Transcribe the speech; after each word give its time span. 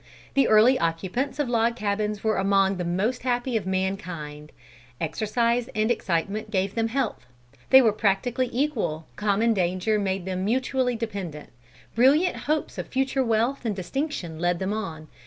The 0.33 0.47
early 0.47 0.79
occupants 0.79 1.37
of 1.37 1.47
log 1.47 1.75
cabins 1.75 2.23
were 2.23 2.37
among 2.37 2.77
the 2.77 2.83
most 2.83 3.21
happy 3.21 3.55
of 3.55 3.67
mankind. 3.67 4.51
Exercise 4.99 5.69
and 5.75 5.91
excitement 5.91 6.49
gave 6.49 6.73
them 6.73 6.87
health. 6.87 7.27
They 7.69 7.83
were 7.83 7.91
practically 7.93 8.49
equal, 8.51 9.05
common 9.15 9.53
danger 9.53 9.99
made 9.99 10.25
them 10.25 10.43
mutually 10.43 10.95
dependent. 10.95 11.49
Brilliant 11.93 12.35
hopes 12.35 12.79
of 12.79 12.87
future 12.87 13.23
wealth 13.23 13.63
and 13.63 13.75
distinction 13.75 14.39
led 14.39 14.57
them 14.57 14.73
on. 14.73 15.07